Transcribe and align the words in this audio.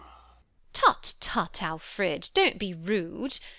Tut, 0.73 1.13
tut, 1.19 1.61
Alfred: 1.61 2.29
don't 2.33 2.57
be 2.57 2.73
rude. 2.73 3.37